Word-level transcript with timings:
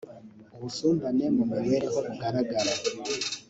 ubusumbane 0.55 1.25
mu 1.35 1.43
mibereho 1.51 1.97
bugaragara 2.07 2.73